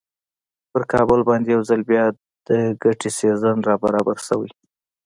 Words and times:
پر 0.71 0.81
کابل 0.93 1.19
باندې 1.29 1.47
یو 1.55 1.61
ځل 1.69 1.81
بیا 1.91 2.03
د 2.47 2.49
ګټې 2.83 3.09
سیزن 3.19 3.57
را 3.67 3.75
برابر 3.83 4.17
شوی. 4.27 4.51